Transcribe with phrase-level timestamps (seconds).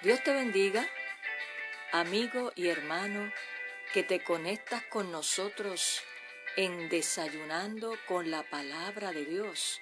[0.00, 0.88] Dios te bendiga,
[1.90, 3.32] amigo y hermano,
[3.92, 6.04] que te conectas con nosotros
[6.56, 9.80] en desayunando con la palabra de Dios,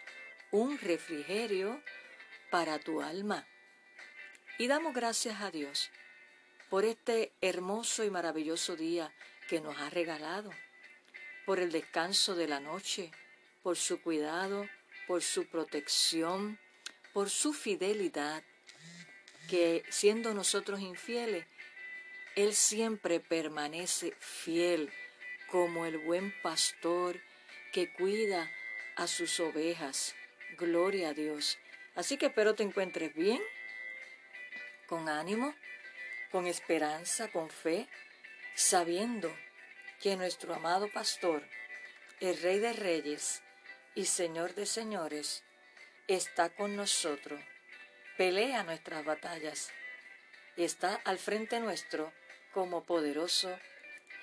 [0.53, 1.83] un refrigerio
[2.51, 3.47] para tu alma.
[4.57, 5.91] Y damos gracias a Dios
[6.71, 9.13] por este hermoso y maravilloso día
[9.51, 10.51] que nos ha regalado,
[11.45, 13.11] por el descanso de la noche,
[13.63, 14.67] por su cuidado,
[15.07, 16.59] por su protección,
[17.13, 18.43] por su fidelidad
[19.47, 21.47] que siendo nosotros infieles,
[22.35, 24.93] Él siempre permanece fiel
[25.51, 27.21] como el buen pastor
[27.73, 28.51] que cuida
[28.97, 30.15] a sus ovejas.
[30.59, 31.59] Gloria a Dios.
[31.95, 33.43] Así que espero te encuentres bien,
[34.87, 35.55] con ánimo,
[36.31, 37.89] con esperanza, con fe,
[38.55, 39.35] sabiendo
[40.01, 41.43] que nuestro amado pastor,
[42.21, 43.43] el Rey de Reyes
[43.95, 45.43] y Señor de Señores,
[46.07, 47.41] está con nosotros
[48.17, 49.71] pelea nuestras batallas
[50.57, 52.13] y está al frente nuestro
[52.53, 53.59] como poderoso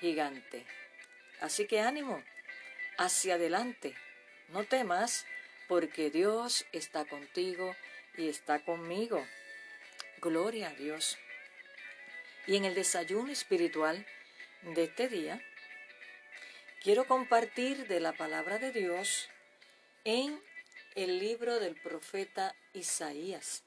[0.00, 0.66] gigante.
[1.40, 2.22] Así que ánimo,
[2.98, 3.94] hacia adelante,
[4.48, 5.26] no temas,
[5.68, 7.74] porque Dios está contigo
[8.16, 9.24] y está conmigo.
[10.20, 11.18] Gloria a Dios.
[12.46, 14.06] Y en el desayuno espiritual
[14.62, 15.40] de este día,
[16.82, 19.30] quiero compartir de la palabra de Dios
[20.04, 20.40] en
[20.94, 23.64] el libro del profeta Isaías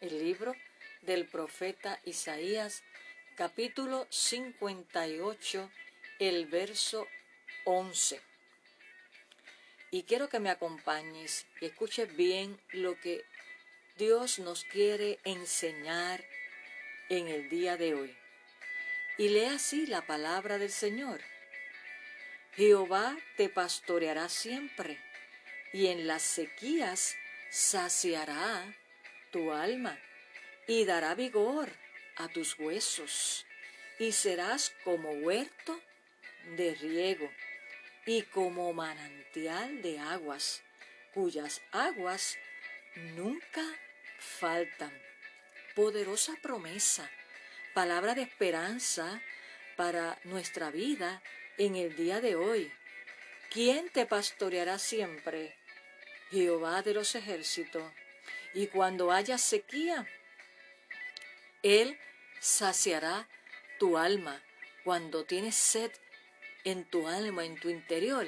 [0.00, 0.54] el libro
[1.02, 2.82] del profeta Isaías,
[3.36, 5.70] capítulo 58,
[6.20, 7.06] el verso
[7.64, 8.20] 11.
[9.90, 13.24] Y quiero que me acompañes y escuches bien lo que
[13.96, 16.24] Dios nos quiere enseñar
[17.08, 18.16] en el día de hoy.
[19.16, 21.20] Y lee así la palabra del Señor.
[22.54, 25.00] Jehová te pastoreará siempre,
[25.72, 27.16] y en las sequías
[27.50, 28.64] saciará
[29.30, 29.98] tu alma
[30.66, 31.68] y dará vigor
[32.16, 33.46] a tus huesos
[33.98, 35.80] y serás como huerto
[36.56, 37.30] de riego
[38.06, 40.62] y como manantial de aguas
[41.12, 42.38] cuyas aguas
[43.16, 43.62] nunca
[44.18, 44.92] faltan.
[45.74, 47.08] Poderosa promesa,
[47.74, 49.22] palabra de esperanza
[49.76, 51.22] para nuestra vida
[51.56, 52.72] en el día de hoy.
[53.50, 55.56] ¿Quién te pastoreará siempre?
[56.30, 57.92] Jehová de los ejércitos
[58.58, 60.04] y cuando haya sequía,
[61.62, 61.96] Él
[62.40, 63.28] saciará
[63.78, 64.42] tu alma.
[64.82, 65.92] Cuando tienes sed
[66.64, 68.26] en tu alma, en tu interior,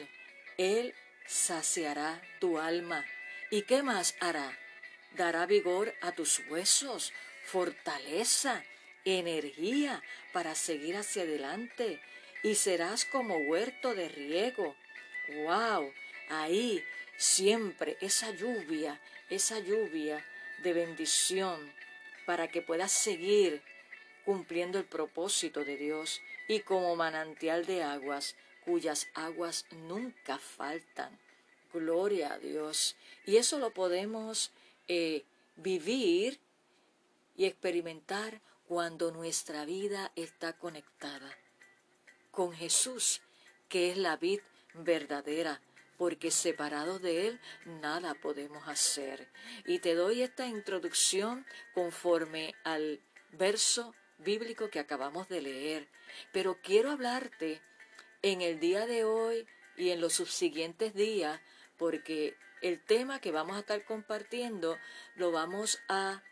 [0.56, 0.94] Él
[1.26, 3.04] saciará tu alma.
[3.50, 4.56] ¿Y qué más hará?
[5.16, 8.62] Dará vigor a tus huesos, fortaleza,
[9.04, 10.00] energía
[10.32, 12.00] para seguir hacia adelante
[12.44, 14.76] y serás como huerto de riego.
[15.42, 15.92] ¡Wow!
[16.28, 16.84] Ahí
[17.16, 20.24] siempre esa lluvia, esa lluvia
[20.62, 21.72] de bendición
[22.26, 23.62] para que puedas seguir
[24.24, 31.18] cumpliendo el propósito de Dios y como manantial de aguas cuyas aguas nunca faltan.
[31.72, 32.96] Gloria a Dios.
[33.26, 34.50] Y eso lo podemos
[34.88, 35.24] eh,
[35.56, 36.38] vivir
[37.36, 41.36] y experimentar cuando nuestra vida está conectada
[42.30, 43.22] con Jesús,
[43.68, 44.40] que es la vid
[44.74, 45.60] verdadera,
[46.00, 49.28] porque separados de Él nada podemos hacer.
[49.66, 51.44] Y te doy esta introducción
[51.74, 53.02] conforme al
[53.32, 55.88] verso bíblico que acabamos de leer,
[56.32, 57.60] pero quiero hablarte
[58.22, 61.38] en el día de hoy y en los subsiguientes días,
[61.76, 64.78] porque el tema que vamos a estar compartiendo
[65.16, 66.22] lo vamos a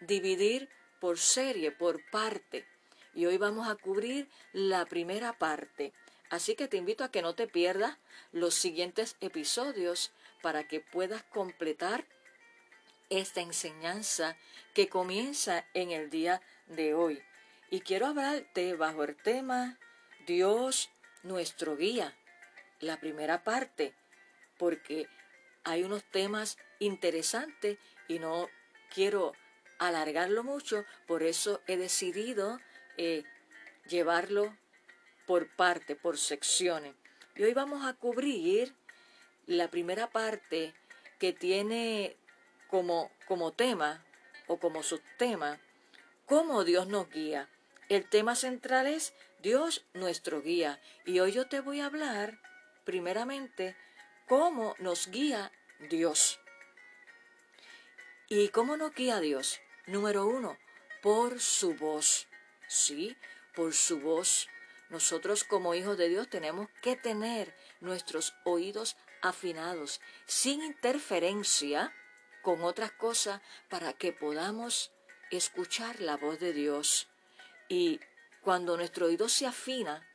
[0.00, 0.68] dividir
[0.98, 2.66] por serie, por parte.
[3.14, 5.92] Y hoy vamos a cubrir la primera parte.
[6.32, 7.98] Así que te invito a que no te pierdas
[8.32, 12.06] los siguientes episodios para que puedas completar
[13.10, 14.38] esta enseñanza
[14.72, 17.22] que comienza en el día de hoy.
[17.68, 19.78] Y quiero hablarte bajo el tema
[20.26, 20.88] Dios
[21.22, 22.16] nuestro guía,
[22.80, 23.94] la primera parte,
[24.56, 25.08] porque
[25.64, 27.76] hay unos temas interesantes
[28.08, 28.48] y no
[28.94, 29.34] quiero
[29.78, 32.58] alargarlo mucho, por eso he decidido
[32.96, 33.22] eh,
[33.86, 34.56] llevarlo
[35.32, 36.94] por parte, por secciones.
[37.36, 38.74] Y hoy vamos a cubrir
[39.46, 40.74] la primera parte
[41.18, 42.18] que tiene
[42.68, 44.04] como, como tema
[44.46, 45.58] o como subtema
[46.26, 47.48] cómo Dios nos guía.
[47.88, 50.78] El tema central es Dios nuestro guía.
[51.06, 52.38] Y hoy yo te voy a hablar
[52.84, 53.74] primeramente
[54.28, 55.50] cómo nos guía
[55.88, 56.40] Dios.
[58.28, 59.62] ¿Y cómo nos guía Dios?
[59.86, 60.58] Número uno,
[61.00, 62.28] por su voz.
[62.68, 63.16] Sí,
[63.54, 64.50] por su voz.
[64.92, 71.94] Nosotros como hijos de Dios tenemos que tener nuestros oídos afinados, sin interferencia
[72.42, 73.40] con otras cosas,
[73.70, 74.92] para que podamos
[75.30, 77.08] escuchar la voz de Dios.
[77.70, 78.00] Y
[78.42, 80.06] cuando nuestro oído se afina,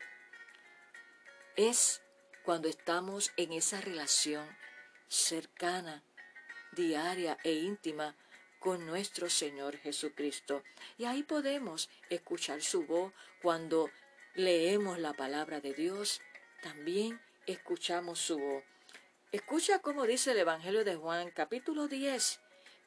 [1.55, 2.03] es
[2.45, 4.47] cuando estamos en esa relación
[5.07, 6.03] cercana,
[6.73, 8.15] diaria e íntima
[8.59, 10.61] con nuestro Señor Jesucristo.
[10.99, 13.89] Y ahí podemos escuchar su voz cuando
[14.37, 16.21] leemos la palabra de Dios,
[16.61, 18.63] también escuchamos su voz.
[19.31, 22.39] Escucha cómo dice el Evangelio de Juan capítulo 10,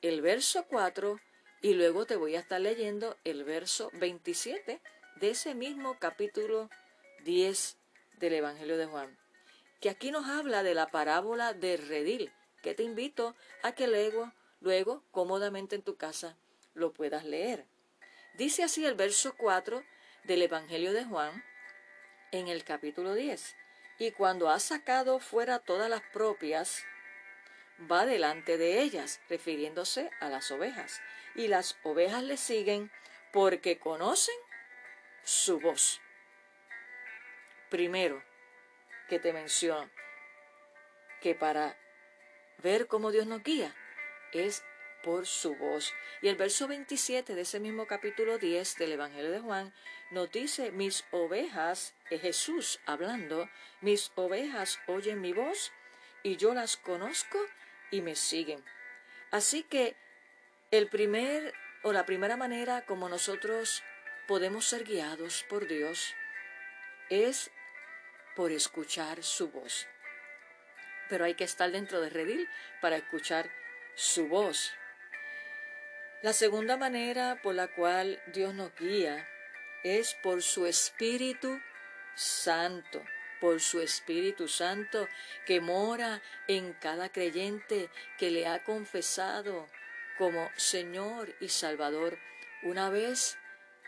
[0.03, 1.19] el verso 4,
[1.61, 4.81] y luego te voy a estar leyendo el verso 27
[5.17, 6.71] de ese mismo capítulo
[7.25, 7.77] 10
[8.21, 9.19] del Evangelio de Juan,
[9.81, 12.33] que aquí nos habla de la parábola de redil,
[12.63, 16.37] que te invito a que luego, luego cómodamente en tu casa
[16.75, 17.67] lo puedas leer.
[18.39, 19.83] Dice así el verso 4
[20.25, 21.45] del Evangelio de Juan
[22.33, 23.57] en el capítulo 10.
[23.99, 26.85] Y cuando ha sacado fuera todas las propias,
[27.91, 31.01] va delante de ellas, refiriéndose a las ovejas.
[31.35, 32.91] Y las ovejas le siguen
[33.33, 34.35] porque conocen
[35.23, 36.01] su voz.
[37.69, 38.23] Primero,
[39.09, 39.91] que te menciono,
[41.21, 41.77] que para
[42.59, 43.75] ver cómo Dios nos guía
[44.33, 44.65] es
[45.03, 45.93] por su voz.
[46.23, 49.75] Y el verso 27 de ese mismo capítulo 10 del Evangelio de Juan
[50.11, 53.49] nos dice, mis ovejas, es Jesús hablando,
[53.81, 55.73] mis ovejas oyen mi voz
[56.23, 57.39] y yo las conozco
[57.91, 58.65] y me siguen.
[59.31, 59.97] Así que
[60.71, 63.83] el primer o la primera manera como nosotros
[64.27, 66.15] podemos ser guiados por Dios
[67.09, 67.51] es
[68.37, 69.89] por escuchar su voz.
[71.09, 72.49] Pero hay que estar dentro de redil
[72.81, 73.51] para escuchar
[73.95, 74.73] su voz.
[76.23, 79.27] La segunda manera por la cual Dios nos guía
[79.83, 81.59] es por su Espíritu
[82.15, 83.03] Santo,
[83.41, 85.09] por su Espíritu Santo
[85.47, 87.89] que mora en cada creyente
[88.19, 89.67] que le ha confesado
[90.19, 92.19] como Señor y Salvador.
[92.65, 93.39] Una vez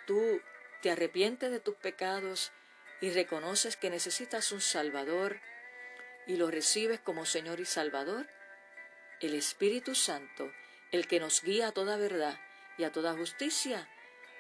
[0.07, 0.41] tú
[0.81, 2.51] te arrepientes de tus pecados
[3.03, 5.39] y reconoces que necesitas un Salvador
[6.27, 8.27] y lo recibes como Señor y Salvador,
[9.21, 10.51] el Espíritu Santo,
[10.93, 12.39] el que nos guía a toda verdad
[12.79, 13.89] y a toda justicia,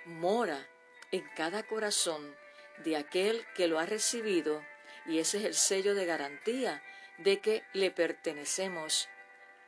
[0.04, 0.66] mora
[1.10, 2.36] en cada corazón
[2.78, 4.64] de aquel que lo ha recibido
[5.06, 6.82] y ese es el sello de garantía
[7.18, 9.08] de que le pertenecemos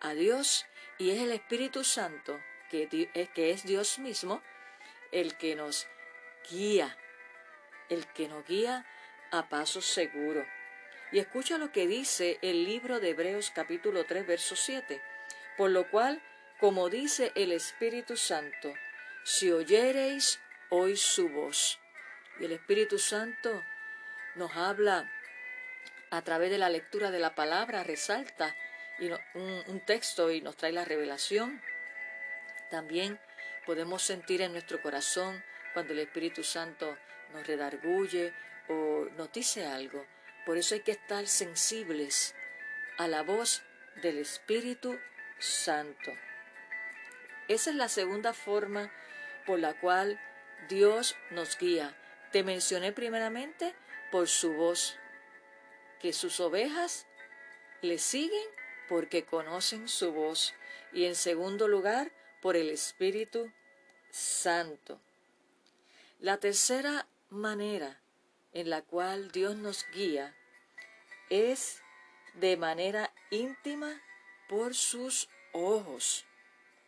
[0.01, 0.67] a Dios
[0.99, 2.41] y es el Espíritu Santo,
[2.71, 2.89] que,
[3.35, 4.43] que es Dios mismo,
[5.13, 5.87] el que nos
[6.51, 6.97] guía,
[7.89, 8.87] el que nos guía
[9.31, 10.47] a pasos seguros.
[11.13, 15.01] Y escucha lo que dice el libro de Hebreos capítulo 3, verso 7.
[15.57, 16.21] Por lo cual,
[16.61, 18.73] como dice el Espíritu Santo,
[19.25, 21.79] si oyereis hoy su voz.
[22.41, 23.63] Y el Espíritu Santo
[24.35, 25.11] nos habla
[26.11, 28.55] a través de la lectura de la palabra, resalta
[28.99, 31.61] y un, un texto y nos trae la revelación.
[32.71, 33.19] También
[33.67, 35.43] podemos sentir en nuestro corazón
[35.73, 36.97] cuando el Espíritu Santo
[37.33, 38.33] nos redarguye
[38.69, 40.07] o nos dice algo.
[40.47, 42.35] Por eso hay que estar sensibles
[42.99, 43.63] a la voz
[44.03, 44.99] del Espíritu
[45.39, 46.13] Santo.
[47.49, 48.91] Esa es la segunda forma
[49.47, 50.19] por la cual
[50.69, 51.95] Dios nos guía.
[52.33, 53.75] Te mencioné primeramente
[54.11, 54.97] por su voz,
[56.01, 57.07] que sus ovejas
[57.83, 58.47] le siguen
[58.89, 60.55] porque conocen su voz.
[60.93, 63.51] Y en segundo lugar, por el Espíritu
[64.11, 65.01] Santo.
[66.21, 68.01] La tercera manera
[68.53, 70.35] en la cual Dios nos guía
[71.29, 71.83] es
[72.35, 74.01] de manera íntima
[74.49, 76.27] por sus ojos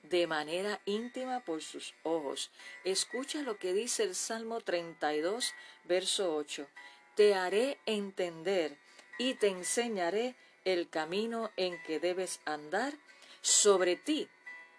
[0.08, 2.50] de manera íntima por sus ojos.
[2.84, 6.66] Escucha lo que dice el Salmo 32, verso 8.
[7.14, 8.78] Te haré entender
[9.18, 10.34] y te enseñaré
[10.64, 12.94] el camino en que debes andar.
[13.40, 14.28] Sobre ti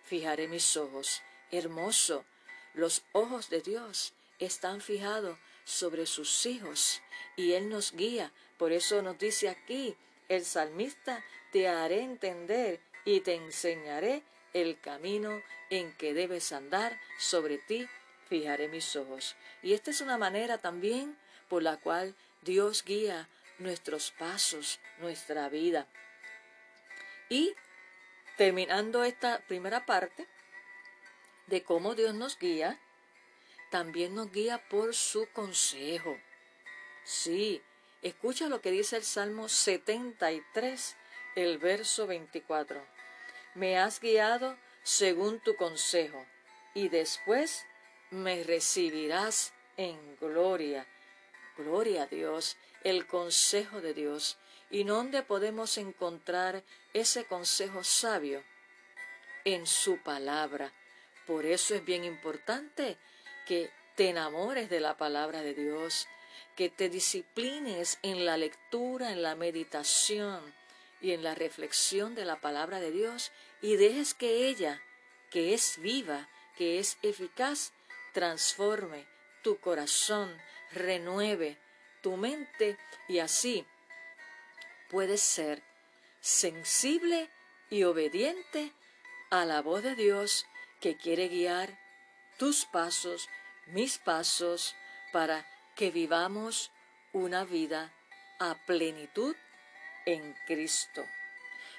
[0.03, 1.21] fijaré mis ojos.
[1.51, 2.25] Hermoso,
[2.73, 7.01] los ojos de Dios están fijados sobre sus hijos
[7.35, 8.31] y Él nos guía.
[8.57, 9.95] Por eso nos dice aquí
[10.29, 14.23] el salmista, te haré entender y te enseñaré
[14.61, 17.87] el camino en que debes andar, sobre ti
[18.27, 19.35] fijaré mis ojos.
[19.61, 25.87] Y esta es una manera también por la cual Dios guía nuestros pasos, nuestra vida.
[27.29, 27.53] Y
[28.37, 30.27] terminando esta primera parte
[31.47, 32.79] de cómo Dios nos guía,
[33.71, 36.17] también nos guía por su consejo.
[37.03, 37.61] Sí,
[38.01, 40.97] escucha lo que dice el Salmo 73,
[41.35, 42.96] el verso 24.
[43.57, 46.23] Me has guiado según tu consejo,
[46.75, 47.65] y después
[48.11, 50.85] me recibirás en gloria.
[51.57, 54.37] Gloria a Dios, el consejo de Dios.
[54.69, 58.43] ¿Y dónde podemos encontrar ese consejo sabio?
[59.43, 60.71] En su palabra.
[61.25, 62.99] Por eso es bien importante
[63.47, 66.07] que te enamores de la palabra de Dios,
[66.55, 70.53] que te disciplines en la lectura, en la meditación
[71.01, 74.81] y en la reflexión de la palabra de Dios y dejes que ella,
[75.29, 77.73] que es viva, que es eficaz,
[78.13, 79.05] transforme
[79.43, 80.35] tu corazón,
[80.71, 81.57] renueve
[82.01, 83.65] tu mente y así
[84.89, 85.63] puedes ser
[86.21, 87.29] sensible
[87.69, 88.73] y obediente
[89.29, 90.45] a la voz de Dios
[90.79, 91.77] que quiere guiar
[92.37, 93.29] tus pasos,
[93.67, 94.75] mis pasos,
[95.11, 95.45] para
[95.75, 96.71] que vivamos
[97.13, 97.93] una vida
[98.39, 99.35] a plenitud
[100.05, 101.05] en Cristo.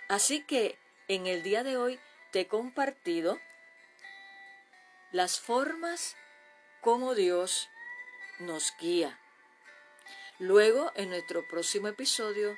[0.09, 0.79] Así que
[1.09, 1.99] en el día de hoy
[2.31, 3.41] te he compartido
[5.11, 6.17] las formas
[6.83, 7.69] como Dios
[8.39, 9.19] nos guía.
[10.39, 12.57] Luego, en nuestro próximo episodio,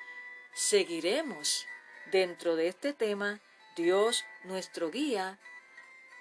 [0.52, 1.66] seguiremos
[2.10, 3.40] dentro de este tema,
[3.76, 5.38] Dios nuestro guía,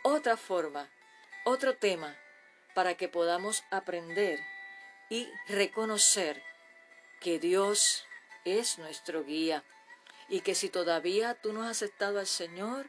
[0.03, 0.87] otra forma,
[1.43, 2.15] otro tema,
[2.75, 4.39] para que podamos aprender
[5.09, 6.41] y reconocer
[7.19, 8.05] que Dios
[8.45, 9.63] es nuestro guía
[10.29, 12.87] y que si todavía tú no has aceptado al Señor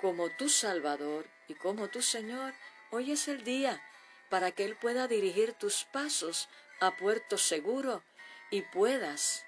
[0.00, 2.54] como tu Salvador y como tu Señor,
[2.90, 3.82] hoy es el día
[4.30, 6.48] para que Él pueda dirigir tus pasos
[6.80, 8.02] a puerto seguro
[8.50, 9.44] y puedas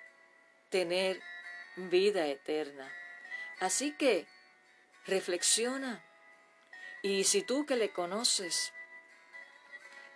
[0.71, 1.21] tener
[1.77, 2.91] vida eterna.
[3.61, 4.27] Así que
[5.07, 6.05] reflexiona
[7.03, 8.73] y si tú que le conoces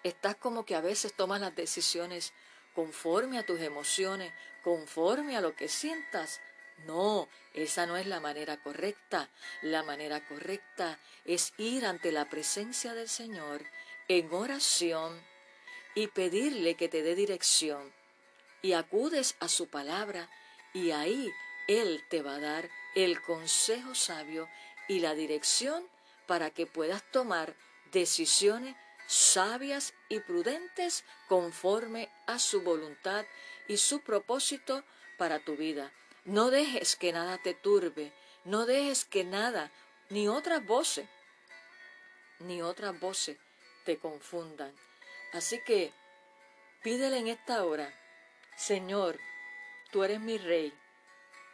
[0.02, 2.32] estás como que a veces tomas las decisiones
[2.80, 4.32] conforme a tus emociones,
[4.64, 6.40] conforme a lo que sientas,
[6.86, 9.28] no, esa no es la manera correcta.
[9.60, 13.66] La manera correcta es ir ante la presencia del Señor
[14.08, 15.20] en oración
[15.94, 17.92] y pedirle que te dé dirección.
[18.62, 20.30] Y acudes a su palabra
[20.72, 21.30] y ahí
[21.68, 24.48] Él te va a dar el consejo sabio
[24.88, 25.86] y la dirección
[26.26, 27.54] para que puedas tomar
[27.92, 28.74] decisiones
[29.10, 33.26] sabias y prudentes conforme a su voluntad
[33.66, 34.84] y su propósito
[35.18, 35.92] para tu vida.
[36.24, 38.12] No dejes que nada te turbe,
[38.44, 39.72] no dejes que nada,
[40.10, 41.08] ni otras voces,
[42.38, 43.36] ni otras voces
[43.84, 44.72] te confundan.
[45.32, 45.92] Así que
[46.84, 47.92] pídele en esta hora,
[48.56, 49.18] Señor,
[49.90, 50.72] tú eres mi rey,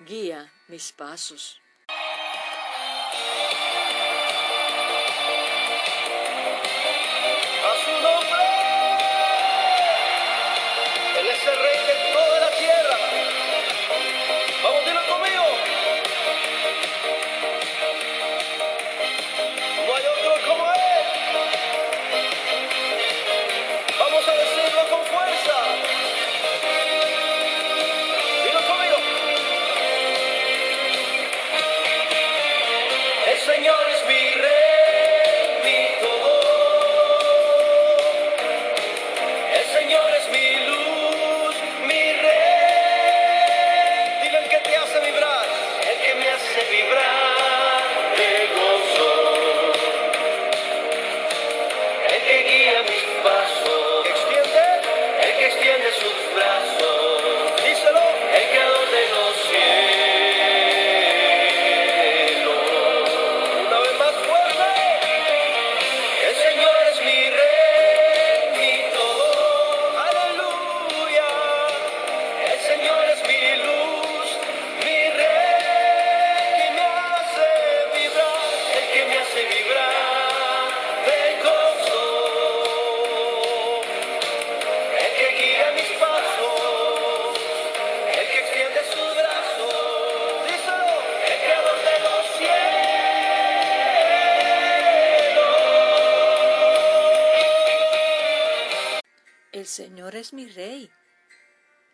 [0.01, 1.63] guía mis pasos.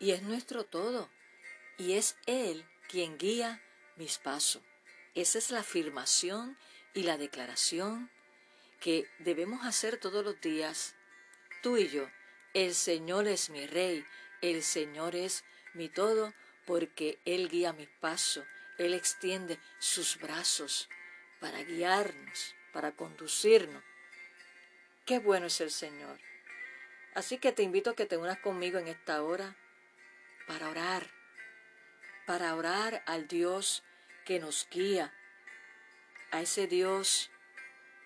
[0.02, 1.08] Y es nuestro todo
[1.78, 3.62] y es Él quien guía
[3.96, 4.60] mis pasos.
[5.14, 6.58] Esa es la afirmación
[6.92, 8.10] y la declaración
[8.80, 10.96] que debemos hacer todos los días,
[11.62, 12.10] tú y yo.
[12.52, 14.04] El Señor es mi Rey,
[14.40, 16.34] el Señor es mi todo,
[16.66, 18.44] porque Él guía mis pasos,
[18.78, 20.88] Él extiende sus brazos
[21.38, 23.84] para guiarnos, para conducirnos.
[25.06, 26.18] Qué bueno es el Señor.
[27.14, 29.56] Así que te invito a que te unas conmigo en esta hora
[30.46, 31.06] para orar,
[32.26, 33.82] para orar al Dios
[34.24, 35.12] que nos guía,
[36.30, 37.30] a ese Dios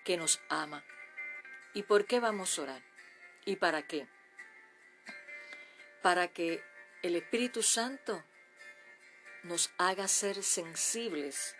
[0.03, 0.83] que nos ama.
[1.73, 2.81] ¿Y por qué vamos a orar?
[3.45, 4.07] ¿Y para qué?
[6.01, 6.63] Para que
[7.03, 8.23] el Espíritu Santo
[9.43, 11.55] nos haga ser sensibles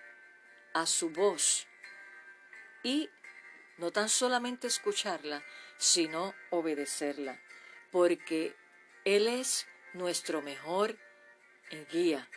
[0.73, 1.67] a su voz
[2.83, 3.09] y
[3.77, 5.43] no tan solamente escucharla,
[5.77, 7.39] sino obedecerla,
[7.91, 8.55] porque
[9.05, 9.67] Él es
[9.97, 10.97] nuestro mejor
[11.91, 12.29] guía.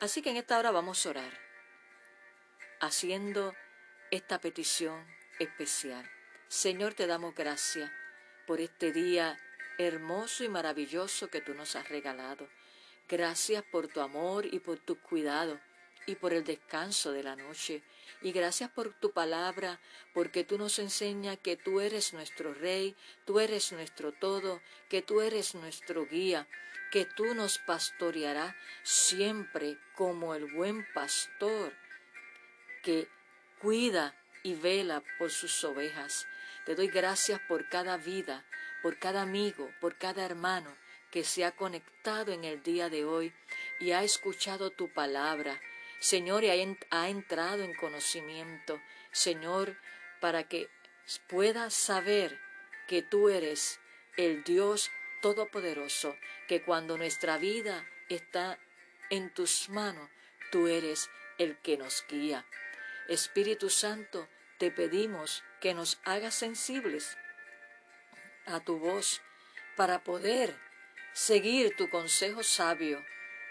[0.00, 1.40] Así que en esta hora vamos a orar,
[2.80, 3.54] haciendo
[4.10, 5.04] esta petición
[5.38, 6.08] especial.
[6.48, 7.90] Señor, te damos gracias
[8.46, 9.38] por este día
[9.78, 12.48] hermoso y maravilloso que tú nos has regalado.
[13.08, 15.60] Gracias por tu amor y por tu cuidado
[16.06, 17.82] y por el descanso de la noche.
[18.22, 19.80] Y gracias por tu palabra,
[20.14, 25.20] porque tú nos enseñas que tú eres nuestro Rey, tú eres nuestro todo, que tú
[25.20, 26.48] eres nuestro guía,
[26.90, 31.72] que tú nos pastorearás siempre como el buen pastor
[32.82, 33.08] que
[33.60, 36.26] cuida y vela por sus ovejas.
[36.64, 38.44] Te doy gracias por cada vida,
[38.82, 40.74] por cada amigo, por cada hermano
[41.10, 43.32] que se ha conectado en el día de hoy
[43.80, 45.60] y ha escuchado tu palabra
[45.98, 46.50] Señor, y
[46.90, 49.76] ha entrado en conocimiento, Señor,
[50.20, 50.68] para que
[51.28, 52.38] pueda saber
[52.86, 53.80] que tú eres
[54.16, 54.90] el Dios
[55.22, 58.58] Todopoderoso, que cuando nuestra vida está
[59.10, 60.08] en tus manos,
[60.52, 62.46] tú eres el que nos guía.
[63.08, 67.16] Espíritu Santo, te pedimos que nos hagas sensibles
[68.46, 69.20] a tu voz
[69.76, 70.54] para poder
[71.12, 73.04] seguir tu consejo sabio,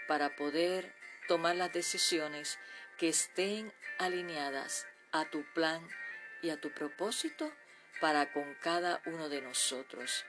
[0.08, 0.94] para poder
[1.26, 2.58] tomar las decisiones
[2.98, 5.86] que estén alineadas a tu plan
[6.42, 7.52] y a tu propósito
[8.00, 10.24] para con cada uno de nosotros.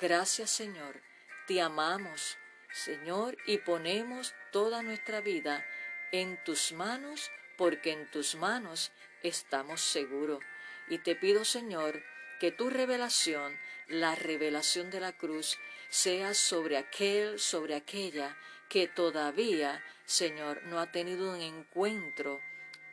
[0.00, 1.00] Gracias Señor,
[1.46, 2.38] te amamos
[2.72, 5.64] Señor y ponemos toda nuestra vida
[6.10, 10.40] en tus manos porque en tus manos estamos seguros.
[10.88, 12.02] Y te pido Señor
[12.40, 15.58] que tu revelación, la revelación de la cruz,
[15.90, 18.36] sea sobre aquel, sobre aquella
[18.72, 22.40] que todavía, Señor, no ha tenido un encuentro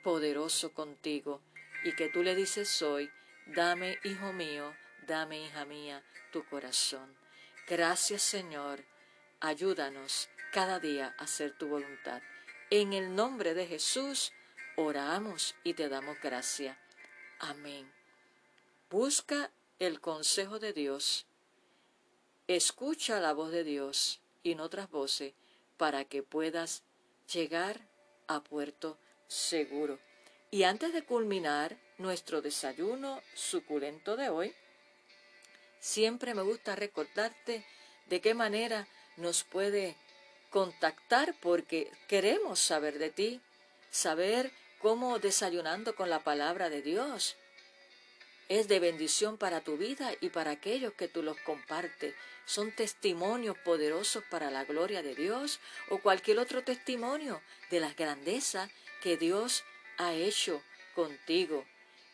[0.04, 1.40] poderoso contigo
[1.86, 3.10] y que tú le dices hoy,
[3.46, 4.76] dame, hijo mío,
[5.08, 7.16] dame, hija mía, tu corazón.
[7.66, 8.84] Gracias, Señor.
[9.40, 12.22] Ayúdanos cada día a hacer tu voluntad.
[12.70, 14.34] En el nombre de Jesús,
[14.76, 16.78] oramos y te damos gracia.
[17.40, 17.90] Amén.
[18.90, 21.26] Busca el consejo de Dios.
[22.50, 25.34] Escucha la voz de Dios y en otras voces
[25.80, 26.84] para que puedas
[27.34, 27.80] llegar
[28.28, 28.98] a puerto
[29.30, 29.98] seguro.
[30.52, 34.54] Y antes de culminar nuestro desayuno suculento de hoy,
[35.80, 37.66] siempre me gusta recordarte
[38.08, 39.96] de qué manera nos puede
[40.50, 43.42] contactar porque queremos saber de ti,
[43.90, 47.38] saber cómo desayunando con la palabra de Dios
[48.50, 52.16] es de bendición para tu vida y para aquellos que tú los compartes.
[52.46, 55.60] Son testimonios poderosos para la gloria de Dios
[55.90, 58.72] o cualquier otro testimonio de las grandezas
[59.04, 59.64] que Dios
[59.98, 60.64] ha hecho
[60.96, 61.64] contigo.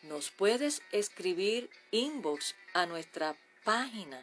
[0.02, 4.22] Nos puedes escribir inbox a nuestra página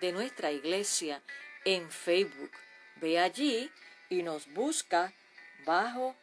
[0.00, 1.22] de nuestra iglesia
[1.66, 2.50] en Facebook.
[2.96, 3.70] Ve allí
[4.08, 5.12] y nos busca
[5.66, 6.16] bajo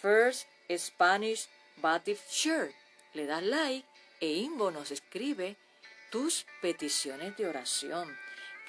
[0.00, 2.74] First Spanish Baptist Church.
[3.14, 3.86] Le das like
[4.22, 5.56] e Imbo nos escribe
[6.10, 8.16] tus peticiones de oración.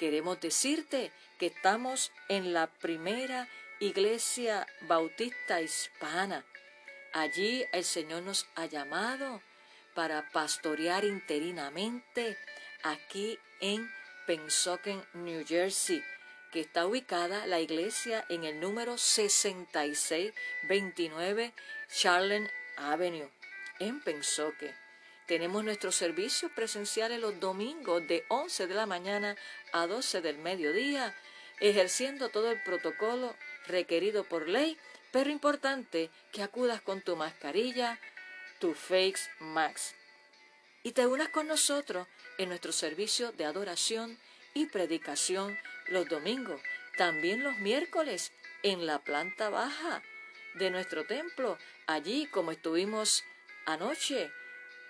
[0.00, 3.46] Queremos decirte que estamos en la primera
[3.78, 6.44] iglesia bautista hispana.
[7.12, 9.40] Allí el Señor nos ha llamado
[9.94, 12.36] para pastorear interinamente
[12.82, 13.88] aquí en
[14.26, 16.02] Pensoken, New Jersey,
[16.52, 21.52] que está ubicada la iglesia en el número 6629
[21.94, 23.30] Charlotte Avenue,
[23.78, 24.83] en Pensoken.
[25.26, 29.36] Tenemos nuestros servicios presenciales los domingos de 11 de la mañana
[29.72, 31.16] a 12 del mediodía,
[31.60, 33.34] ejerciendo todo el protocolo
[33.66, 34.78] requerido por ley,
[35.12, 37.98] pero importante que acudas con tu mascarilla,
[38.58, 39.94] tu Face Max,
[40.82, 42.06] y te unas con nosotros
[42.36, 44.18] en nuestro servicio de adoración
[44.52, 46.60] y predicación los domingos,
[46.98, 48.32] también los miércoles
[48.62, 50.02] en la planta baja
[50.54, 51.56] de nuestro templo,
[51.86, 53.24] allí como estuvimos
[53.64, 54.30] anoche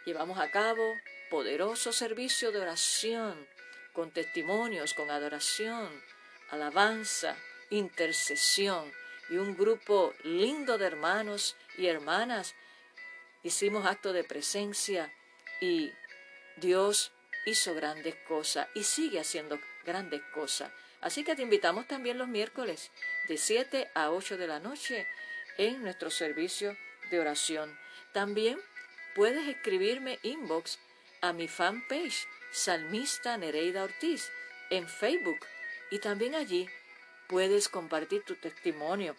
[0.04, 0.94] llevamos a cabo
[1.30, 3.46] poderoso servicio de oración,
[3.92, 6.02] con testimonios, con adoración,
[6.50, 7.36] alabanza,
[7.70, 8.92] intercesión.
[9.30, 12.54] y un grupo lindo de hermanos y hermanas.
[13.42, 15.10] Hicimos acto de presencia
[15.62, 15.92] y
[16.56, 17.10] Dios
[17.46, 20.70] hizo grandes cosas y sigue haciendo grandes cosas.
[21.00, 22.90] Así que te invitamos también los miércoles
[23.28, 25.06] de 7 a 8 de la noche
[25.56, 26.76] en nuestro servicio
[27.10, 27.78] de oración.
[28.12, 28.60] También
[29.14, 30.78] puedes escribirme inbox
[31.20, 34.30] a mi fanpage Salmista Nereida Ortiz
[34.70, 35.40] en Facebook
[35.90, 36.68] y también allí
[37.28, 39.16] puedes compartir tu testimonio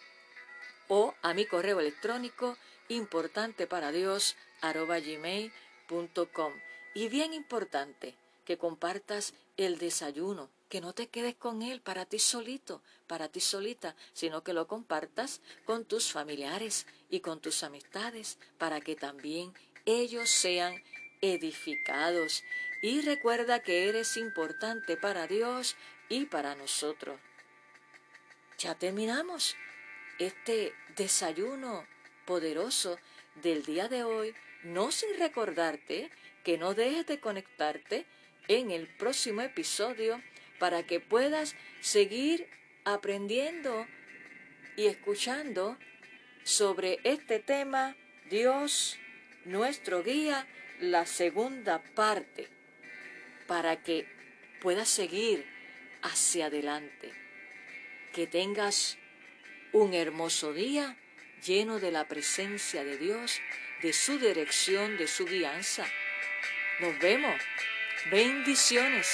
[0.88, 2.56] o a mi correo electrónico
[2.88, 6.52] importante para Dios gmail.com.
[6.94, 12.18] Y bien importante que compartas el desayuno, que no te quedes con él para ti
[12.18, 18.38] solito, para ti solita, sino que lo compartas con tus familiares y con tus amistades
[18.58, 19.52] para que también
[19.86, 20.82] ellos sean
[21.22, 22.44] edificados.
[22.82, 25.76] Y recuerda que eres importante para Dios
[26.08, 27.18] y para nosotros.
[28.58, 29.56] Ya terminamos
[30.18, 31.86] este desayuno
[32.24, 32.98] poderoso
[33.42, 36.10] del día de hoy, no sin recordarte
[36.44, 38.06] que no dejes de conectarte
[38.48, 40.22] en el próximo episodio
[40.58, 42.48] para que puedas seguir
[42.84, 43.86] aprendiendo
[44.76, 45.76] y escuchando
[46.44, 47.96] sobre este tema,
[48.30, 48.98] Dios,
[49.46, 50.46] nuestro guía,
[50.80, 52.48] la segunda parte,
[53.46, 54.06] para que
[54.60, 55.46] puedas seguir
[56.02, 57.12] hacia adelante.
[58.12, 58.98] Que tengas
[59.72, 60.96] un hermoso día
[61.44, 63.40] lleno de la presencia de Dios,
[63.82, 65.86] de su dirección, de su guianza.
[66.80, 67.40] Nos vemos.
[68.10, 69.08] Bendiciones.